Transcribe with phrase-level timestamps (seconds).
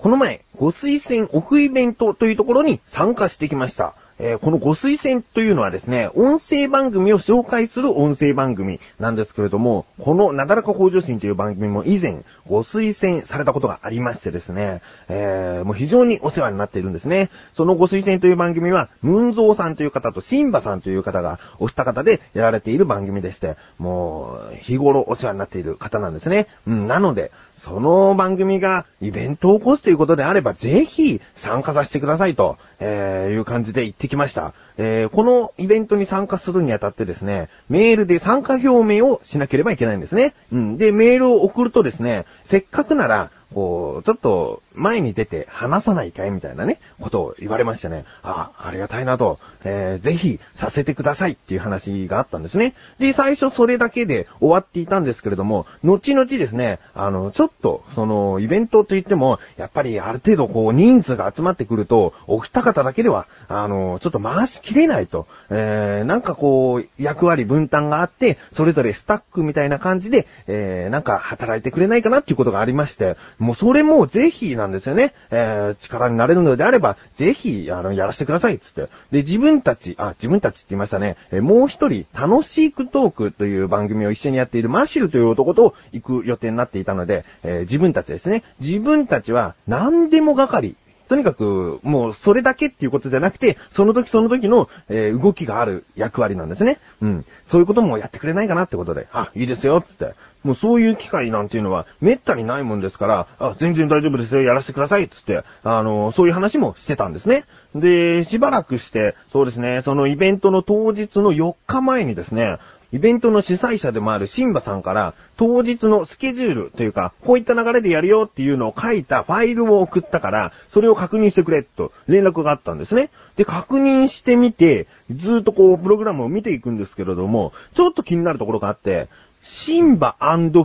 [0.00, 3.94] この前、ご推薦オフイベントというところに参加してきました。
[4.18, 17.28] えーこのご推薦というのはですね、音声番組を紹介する音声番組なんですけれども、このなだらか向上心という番組も以前ご推薦されたことがありましてですね、えーもう非常にお世話になっているんですね。
[17.54, 26.46] そのご推薦という番組は、ムンゾーさんという方とシンバさんという方がお二方でやられている番組でして、もう日頃お世話になっている方なんですね。
[26.66, 27.32] うん、なので、
[27.64, 34.54] その番組がイベントを起こすということであれば、ぜひ参加させてくださいと、えーいう感じで言ってきました。
[34.78, 40.34] えーこのイベントに参加するにあたってですね、メールで参加表明をしなければいけないんですね。
[40.52, 40.78] うん。
[40.78, 52.74] で、メールを送るとですね、せっかくなら、こう、ちょっと前に出て話さないかいみたいなね、ことを言われましてね、あ、ありがたいなと、えーぜひさせてくださいっていう話があったんですね。
[52.98, 75.14] で、最初それだけで終わっていたんですけれども、後々ですね、あの、ちょっと、その、イベントといっても、やっぱりある程度こう、人数が集まってくると、お二方だけでは、あの、ちょっと回しきれないと、えー、なんかこう、役割分担があって、それぞれスタッフみたいな感じで、えー、なんか働いてくれないかなっていうことがありまして、もうそれもぜひなんですよね。
[75.30, 78.82] えー、力になれるのであれば、ぜひ、あの、やらせてください、つって。
[79.10, 81.16] で、自分たち、あ、自分たちって言いましたね。
[81.32, 88.44] えーもう一人、楽しいクトークという番組を一緒にやっているマシュルという男と行く予定になっていたので、えー自分たちですね。
[88.60, 90.76] 自分たちは何でも係。
[91.10, 96.78] とにかく、もうそれだけっていうことじゃなくて、その時その時の、えー動きがある役割なんですね。
[97.02, 97.24] うん。
[97.48, 100.14] そういうこともやってくれないかなってことで、あ、いいですよ、つって。
[100.44, 107.44] もうそういう機会なんていうのは、めったにないもんですから、あ、全然大丈夫ですよ、やらせてください、つって、あの、そういう話もしてたんですね。
[107.74, 112.58] で、しばらくして、そうですね、そのイベントの当日の4日前にですね、
[112.92, 123.10] イベントの主催者でもあるシンバさんから、当日のスケジュールというか、こういった流れでやるよっていうのを書いたファイルを送ったから、それを確認してくれ、と連絡があったんですね。
[123.36, 129.08] で、確認してみて、ずーっとこう、プログラムを見ていくんですけれども、ちょっと気になるところがあって、
[129.44, 130.16] シンバ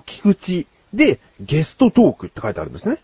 [0.06, 2.98] 菊池でゲストトークって書いてあるんですね。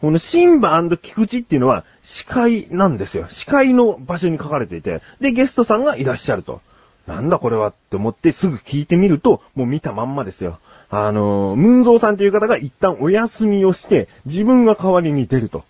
[0.00, 3.26] このシンバ菊池っていうのは司会なんですよ。
[3.30, 6.60] 司会の場所に書かれていて、で、ゲストさんがいらっしゃると。
[7.08, 10.58] なんだこれはって思ってすぐ聞いてみると、もう見たまんまですよ。
[10.90, 15.64] あの、ムンゾーさんという方が一旦お休みをして、自分が代わりに出ると。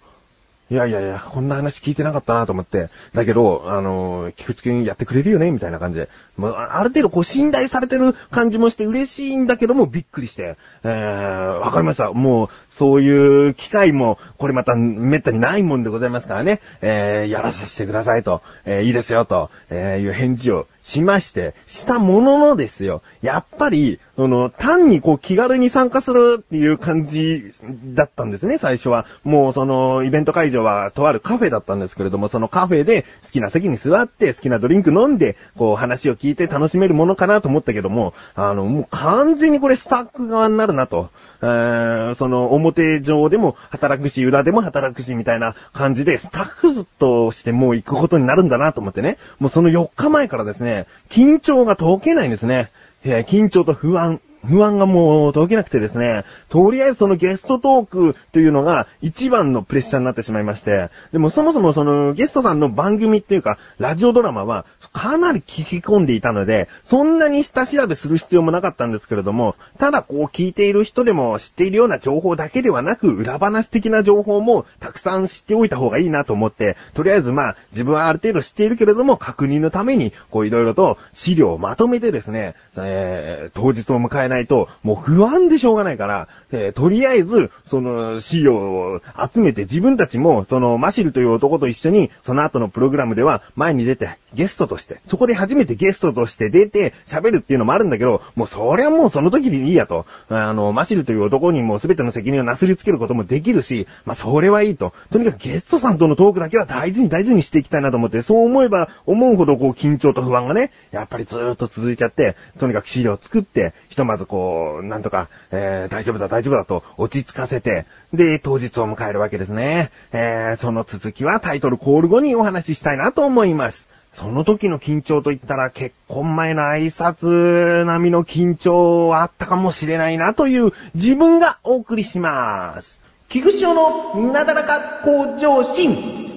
[0.71, 2.91] いやいやいや、こんな話聞いてなかったなと思って。
[3.15, 6.11] だけど、あの、菊池くんやってくれるよねみたいな感じで。
[6.37, 10.57] もう、あある程度こう信頼されてる感じもして嬉しいんだけども、びっくりして。
[10.85, 12.13] えー、わかりました。
[12.13, 16.61] もう、そういう機会も、これまた、めったにないもんでございますからね。
[16.83, 18.43] えー、やらさせてくださいと。
[18.67, 23.03] えー、いいですよと、えー、いう返事をしまして、したもののですよ。
[23.21, 27.53] やっぱり、その、単にこう気軽に参加するっていう感じ
[27.95, 29.05] だったんですね、最初は。
[29.23, 41.11] もうその、イベント会場はとあるカフェだったんですけれども、そのカフェで好きな席に座って、好きなドリンク飲んで、こう話を聞いて楽しめるものかなと思ったけども、あの、もう完全にこれスタッフ側になるなと。
[41.41, 49.19] えーその表上でも働くし、裏でも働くし、みたいな感じで、スタッフとしてもう行くことになるんだなと思ってね。
[49.39, 52.71] もうその4日前からですね、緊張が解けないんですね。
[53.05, 54.21] 緊張と不安。
[54.45, 89.01] 不安がもう解けなくてですね、とりあえずそのゲストトークというのが一番のプレッシャーになってしまいまして、でもそもそもそのゲストさんの番組っていうか、ラジオドラマはかなり聞き込んでいたので、そんなに下調べする必要もなかったんですけれども、ただこう聞いている人でも知っているような情報だけではなく、裏話的な情報もたくさん知っておいた方がいいなと思って、とりあえずまあ自分はある程度知っているけれども、確認のために、こういろいろと資料をまとめてですね、えー当日を迎えないと、もう不安でしょうがないから、えーとりあえず、その資料を
[89.33, 100.07] 集めて自分たちも、そのマシルという男と一緒に、その後のプログラムでは前に出て、ゲストとして、そこで初めてゲストとして出て喋るっていうのもあるんだけど、もうそりゃもうその時にいいやと。
[100.29, 104.93] あの、マシルという男にもう全ての責任をなすりつけることもできるし、まあそれはいいと。
[105.11, 119.91] とにかくゲストさんとのトークだけは大事に大事にしていきたいなと思って、そう思えば思うほどこう緊張と不安がね、やっぱりずーっと続いちゃって、とにかく資料を作って、ひとまずこう、なんとか、えー、大丈夫だ大丈夫だと落ち着かせて、で、当日を迎えるわけですね。
[120.13, 123.89] えー、その続きはタイトルコール後にお話ししたいなと思います。
[124.19, 132.99] その時の緊張と言ったら結婚前の挨拶並みの緊張はあったかもしれないなという自分がお送りします。
[133.29, 136.28] 菊池のなだらか向上心。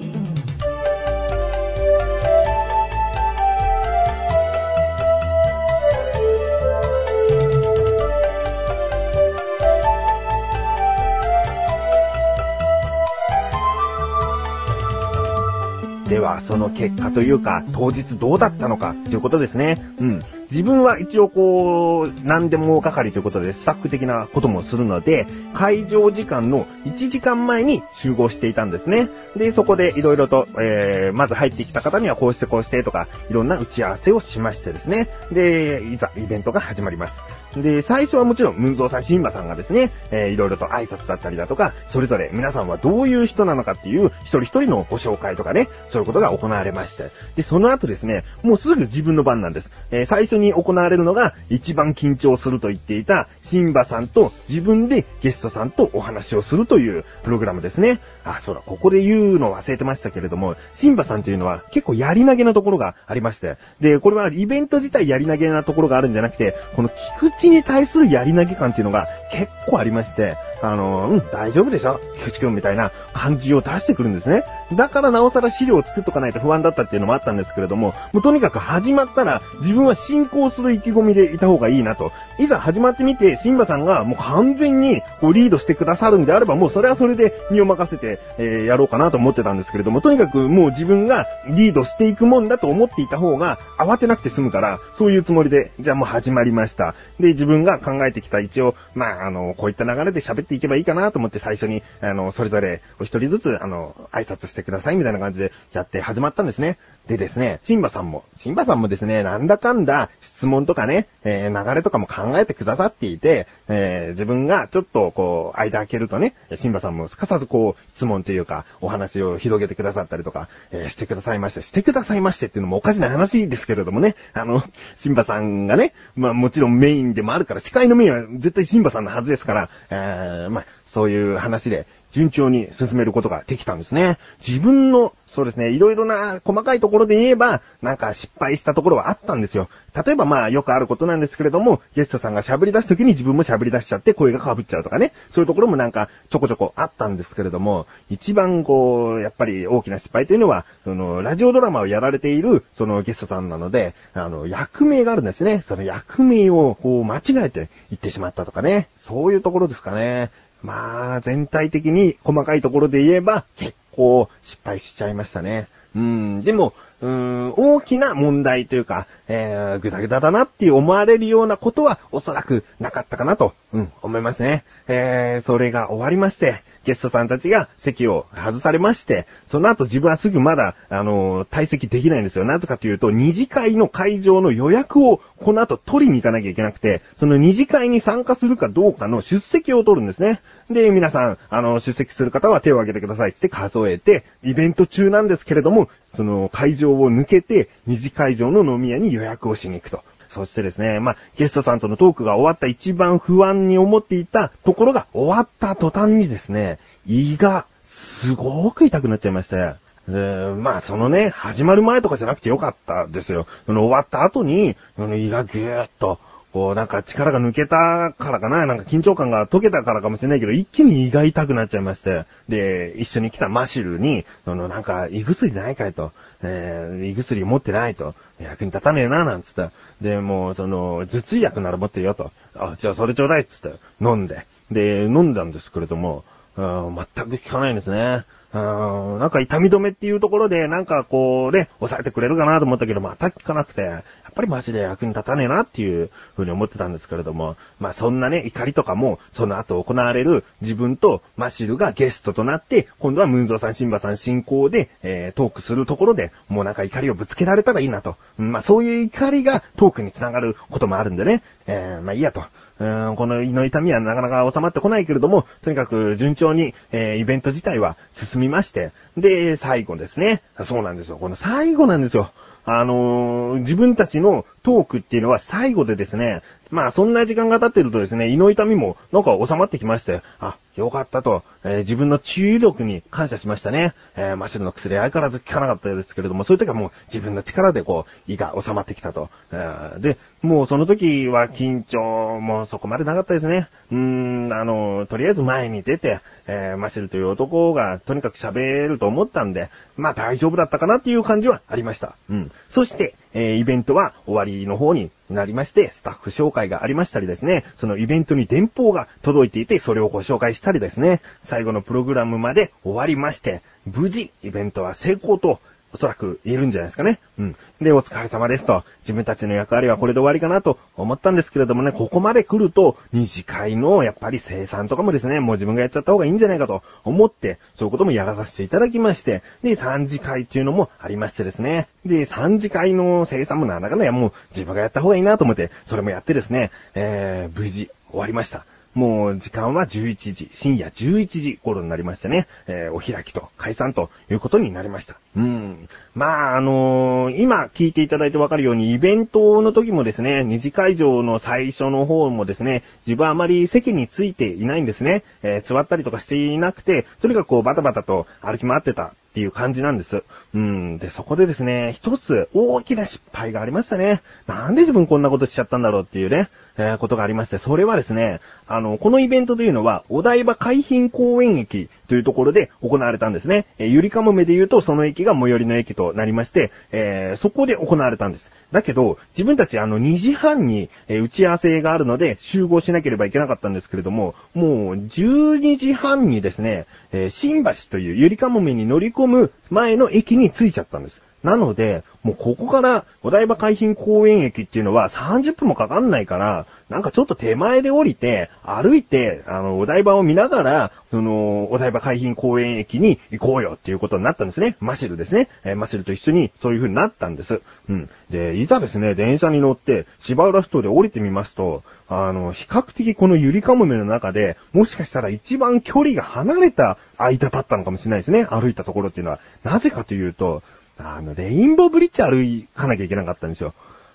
[16.22, 19.76] は、その結果というか、当日どうだったのか、ということですね。
[20.00, 20.22] うん。
[20.52, 29.10] 自分は一応こう、何でも係ということで、スタッフ的なこともするので、会場時間の1時間前に集合していたんですね。
[29.38, 35.08] で、そこでいろいろと、えー、まず入ってきた方にはこうしてこうしてとか、いろんな打ち合わせをしましてですね。
[35.32, 37.24] で、いざイベントが始まります。
[37.56, 47.10] で、最初はもちろん、ムンゾーさん、シンバさんがですね、えー、いろいろと挨拶だったりだとか、それぞれ皆さんはどういう人なのかっていう、一人一人のご紹介とかね、そういうことが行われまして。
[47.36, 49.72] で、その後ですね、もうすぐ自分の番なんです。
[49.92, 58.00] えー、最初に行われるのが、一番緊張すると言っていた、シンバさんと自分でゲストさんとお話をするというプログラムですね。
[58.24, 66.90] あ、そうだ、ここで言うの忘れてましたけれども、シンバさんというのは結構やり投げなところがありまして、で、これはイベント自体やり投げなところがあるんじゃなくて、この
[67.20, 72.00] 菊池に対するやり投げ感っていうのが結構ありまして、あの、うん、大丈夫でしょ？
[72.20, 74.44] 菊池くんみたいな感じを出してくるんですね。
[74.74, 82.12] だからなおさら資料を作っとかないと不安だったっていうのもあったんですけれども、もうとにかく始まったら自分は進行する意気込みでいた方がいいなと。
[82.40, 96.96] いざ始まってみて、シンバさんがもう完全にこうリードしてくださるんであれば、もうそれはそれで身を任せて、え、やろうかなと思ってたんですけれども、とにかくもう自分がリードしていくもんだと思っていた方が慌てなくて済むから、そういうつもりで、じゃあもう始まりました。
[97.20, 106.78] で、自分が考えてきた一応、まあ、あの、こういった流れで喋っていけばいいかなと思って最初に、あの、それぞれお一人ずつ、あの、挨拶してくださいみたいな感じでやって始まったんですね。
[107.12, 124.64] でですね、シンバさんも、シンバさんもですね、なんだかんだ質問とかね、えー、流れとかも考えてくださっていて、えー、自分がちょっとこう、間開けるとね、シンバさんもすかさずこう、質問というか、お話を広げてくださったりとか、えー、してくださいまして、してくださいましてっていうのもおかしな話ですけれどもね、あの、
[124.96, 134.18] シンバさんがね、まあもちろんメインでもあるから、司会のメインは絶対シンバさんのはずですから、えー、まあ、そういう話で、順調に進めることができたんですね。
[134.46, 135.70] 自分のそうですね。
[135.70, 139.70] いろいろな細かいところで言えば、なんか失敗したところはあったんですよ。
[139.96, 145.14] 例えばまあよくあることなんですけれども、ゲストさんが喋り出すときに自分も喋り出しちゃって声が被っちゃうとかね。
[145.30, 155.64] そういうところもなんかちょこちょこあったんですけれども、一番こう、やっぱり大きな失敗というのは、その、ラジオドラマをやられている、そのゲストさんなので、あの、役名があるんですね。
[155.66, 158.90] その役名をこう間違えて言ってしまったとかね。
[158.98, 160.30] そういうところですかね。
[160.64, 165.68] まあ、全体的に細かいところで言えば、結構失敗しちゃいましたね。
[165.96, 174.64] うん、でも、うん、大きな問題というか、えー、ぐだぐだだなって思われるようなことはおそらくなかったかなと、うん、思いますね。
[174.88, 182.46] えー、それが終わりまして、ゲストさんたちが席を外されまして、その後自分はすぐまだ、あのー、退席できないんですよ。
[182.46, 190.42] なぜかというと、二次会の会場の予約をこの後取りに行かなきゃいけなくて、その二次会に参加するかどうかの出席を取るんですね。
[190.70, 200.04] で、皆さん、あの、出席する方は手を挙げてくださいって数えて、イベント中なんですけれども、その会場を抜けて、二次会場の飲み屋に予約をしに行くと。
[200.32, 209.74] そしてですね、まあ、ゲストさんとのトークが終わった一番不安に思っていたところが終わった途端にですね、胃がすごく痛くなっちゃいまして、
[210.08, 213.46] えー、まあ、そのね、始まる前とかじゃなくてよかったですよ。
[213.66, 216.18] その終わった後に、その胃がぎゅーっと、
[216.54, 222.26] こう、なんか力が抜けたからかななんか緊張感が解けたからかもしれないけど、一気に胃が痛くなっちゃいまして。
[222.50, 226.14] で、一緒に来たマシルに、その、なんか、胃薬ないかいと。
[226.44, 228.16] えー、胃薬持ってないと。
[228.40, 229.72] 役に立たねえな、なんつった。
[230.02, 232.32] で、もう、その、頭痛薬なら持ってるよと。
[232.56, 234.46] あ、じゃあそれちょうだいっつって、飲んで。
[234.72, 236.24] で、飲んだんですけれども、
[236.56, 238.26] 全く効かないんですね。
[238.54, 258.16] あ、なんか痛み止めっていうところで、なんかこうね、抑えてくれるかなと思ったけど、また効かなくて、っぱりマジで役に立たねえなっていう風に思ってたんですけれども、まあそんなね、怒りとかも、その後行われる自分とマシルがゲストとなって、今度はムンゾーさん、シンバさん進行で、えー、トークするところで、もうなんか怒りをぶつけられたらいいなと。
[258.38, 262.44] まあそういう怒りがトークにつながることもあるんでね、えー、まあいいやと。
[262.80, 270.42] うん、この胃の痛みはなかなか収まってこないけれども、とにかく順調に、えー、イベント自体は進みまして、で、最後ですね。
[270.66, 271.18] そうなんですよ。
[271.18, 272.32] この最後なんですよ。
[272.66, 283.94] あのー、自分たちのトークっていうのは最後でですね、まあそんな時間が経ってるとですね、胃の痛みもなんか収まってきまして、あ、よかったと、えー、自分の治癒力に感謝しましたね。
[284.16, 289.30] えー、マシルの薬相変わらず効かなかったですけれども、そういう時はもう自分の力でこう、胃が収まってきたと。
[289.52, 293.70] えー、で、もうその時は緊張もそこまでなかったですね。
[293.92, 302.16] うーん、あの、とりあえず前に出て、えー、マシルという男がとにかく喋ると思ったんで、まあ大丈夫だったかなっていう感じはありました。
[302.30, 302.52] うん。
[302.70, 315.60] そして、えー、イベントは終わりの方になりまして、スタッフ紹介がありましたりですね、そのイベントに電報が届いていて、それをご紹介したりですね、最後のプログラムまで終わりまして、無事、イベントは成功と
[315.94, 317.20] おそらく言えるんじゃないですかね。
[317.38, 317.56] うん。
[317.82, 331.90] で、お疲れ様ですと、自分たちの役割はこれで終わりかなと思ったんですけれどもね、ここまで来ると、二次会のやっぱり生産とかもですね、もう自分がやっちゃった方がいいんじゃないかと思って、そういうこともやらさせていただきまして、で、三次会っていうのもありましてですね。
[332.06, 338.64] で、三次会の生産もなんだかんだもう自分がやった方がいいなと思って、それもやってですね、えー、無事終わりました。
[338.94, 345.16] もう時間は11時、深夜11時頃になりましてね、えー、お開きと解散ということになりました。
[345.36, 345.88] うん。
[346.14, 355.24] まあ、あのー、今聞いていただいてわかるように、イベントの時もですね、二次会場の最初の方もですね、自分はあまり席についていないんですね。
[355.42, 360.26] えー、座ったりとかしていなくて、とにかくこうバタバタと歩き回ってたっていう感じなんです。
[360.54, 360.98] うん。
[360.98, 364.22] で、そこでですね、一つ大きな失敗がありましたね。
[364.46, 373.66] なんで自分こんなことしちゃったんだろうっていうね、えー、ことがありまして、それはですね、あの、このイベントというのは、お台場海浜公園駅というところで行われたんですね。
[373.78, 378.52] えー、ゆりかもめで言うと、その駅が最寄りの駅となりまして、えー、そこで行われたんです。
[378.74, 391.22] だけど、自分たちあの2時半に、え打ち合わせがあるので集合しなければいけなかったんですけれども、もう12時半にですね、え新橋というゆりかもめに乗り込む前の駅に着いちゃったんです。
[391.44, 404.76] なので、もうここからお台場海浜公園駅っていうのは30分もかかんないから、なんかちょっと手前で降りて、歩いて、あの、お台場を見ながら、その、お台場海浜公園駅に行こうよっていうことになったんですね。
[404.80, 405.48] マシルですね。
[405.64, 407.62] えー、マシルと一緒にそういう風になったんです。
[407.90, 408.10] うん。
[408.30, 418.46] で、いざですね、電車に乗って、芝浦ストで降りてみますと、あの、比較的このゆりかもめの中で、もしかしたら一番距離が離れた間だったのかもしれないですね。
[418.46, 419.40] 歩いたところっていうのは。
[419.64, 420.62] なぜかというと、
[421.04, 423.74] あの、レインボーブリッジ歩かなきゃいけなかったんですよ。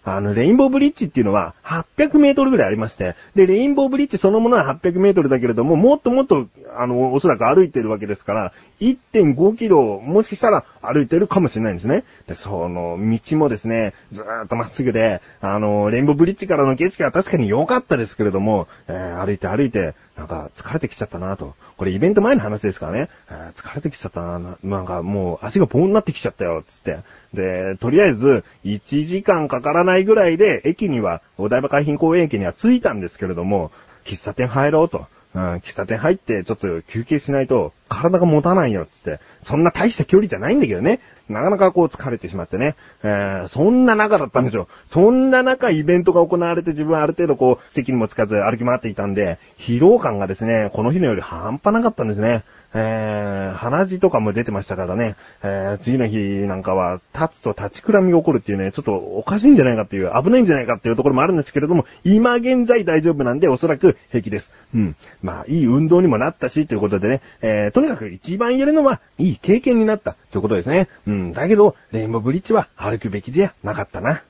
[0.09, 12.05] あの、レインボーブリッジっていうのは800メートルぐらいありまして、で、レインボーブリッジそのものは800メートルだけれども、もっともっと、あの、おそらく歩いてるわけですから、1.5キロ、もしかしたら歩いてるかもしれないんですね。
[12.29, 21.55] で、その、道もですね、ずーっとまっすぐで、あの、レインボーブリッジからの景色は確かに良かったですけれども、えー、歩いて歩いて、なんか疲れてきちゃったなと。
[21.77, 23.11] これイベント前の話ですからね。
[23.55, 26.99] 疲れてきちゃったななんかもう足がポンになってきちゃったよ、つって。
[27.35, 33.71] で、とりあえず、1時間かからないぐらいで、駅には、お台場海浜公園駅には着いたんですけれども、
[34.05, 35.07] 喫茶店入ろうと。
[35.37, 39.21] うん、喫茶店入って、ちょっと休憩しないと、体が持たないよ、つって。
[39.43, 41.01] そんな大した距離じゃないんだけどね。
[41.29, 42.75] なかなかこう疲れてしまってね。
[43.03, 44.67] えー、そんな中だったんですよ。
[44.91, 52.43] そんな中イベントが行われて自分はある程度こう、席にもつかず歩き回っていたんで、疲労感がですね、この日のより半端なかったんですね。
[52.75, 64.51] えー、鼻血とかも出てましたからね、えー、次の日なんかは、立つと立ちくらみが起こるっていうね、ちょっとおかしいんじゃないかっていう、危ないんじゃないかっていうところもあるんですけれども、今現在大丈夫なんで、おそらく平気です。
[64.75, 64.97] うん。
[65.23, 70.89] まあ、いい運動にもなったし、ということでね、えー、とにかく一番言えるのは、いい経験になった、ということですね。
[71.07, 71.33] うん。
[71.33, 74.23] だけど、レインボーブリッジは歩くべきではなかったな。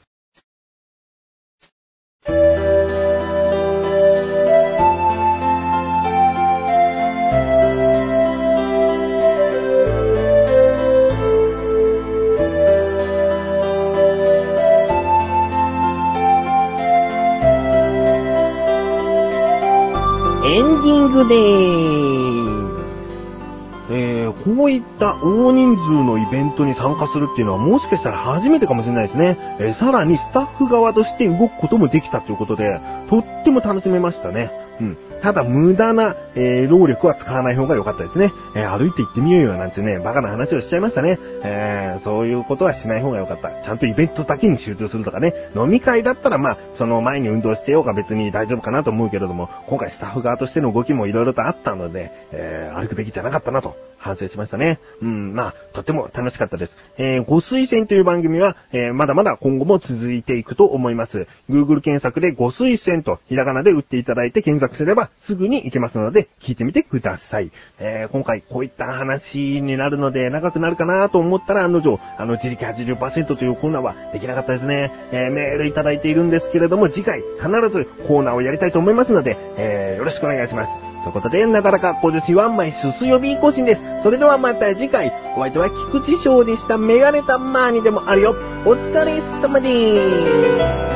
[20.46, 22.86] エンディングでーす。
[23.90, 29.56] えー、こういった大人数のイベントに参加するっていうのはもしかしたら初めてかもしれないですね。
[29.58, 34.52] えー、さらにスタッフ側として動くこともできたということで、とっても楽しめましたね。
[34.80, 34.96] うん。
[35.20, 38.32] ただ無駄な、えー、労力は使わない方が良かったですね。
[38.54, 41.18] えー、歩いて行ってみようよなんてね、バカな話をしちゃいましたね。
[41.46, 43.50] えー、そういうことはしない方が良かった。
[43.62, 45.32] ちゃんとイベントだけに集中するとかね。
[45.54, 54.78] 飲み会だったらまあ、その前に運動してようが別に大丈夫かなと思うけれども、今回スタッフ側としての動きも色々とあったので、えー、歩くべきじゃなかったなと反省しましたね。
[55.02, 56.76] うん、まあ、とっても楽しかったです。
[56.96, 61.26] えー、ご推薦という番組は、えー、まだまだ今後も続いていくと思います。
[61.50, 67.50] Google 検索でご推薦とひらがなで打っていただいて検索すればすぐに行けますので、聞いてみてください。
[67.78, 74.90] えー、今回こういった話になるので長くなるかなと思ったら案の定、あの自力80%というコーナーはできなかったですね。
[75.12, 80.78] えー、メールいただいているんですけれども、次回必ずコーナーをやりたいと思いますので、えー、よろしくお願いします。
[81.04, 83.82] ということで、なだらか小女子ワンマイすす予備更新です。
[84.02, 86.78] それではまた次回、お相手は菊池翔でした。
[86.78, 88.34] メガネたまーにでもあるよ。
[88.64, 90.95] お疲れ様でーす。